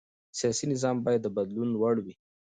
سیاسي 0.39 0.65
نظام 0.73 0.95
باید 1.05 1.21
د 1.23 1.27
بدلون 1.35 1.69
وړ 1.81 1.95
وي 2.05 2.13